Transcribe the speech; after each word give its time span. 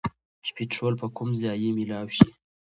چې 0.43 0.51
پيټرول 0.55 0.93
به 0.99 1.07
کوم 1.15 1.29
ځايې 1.41 1.69
مېلاؤ 1.77 2.07
شي 2.17 2.29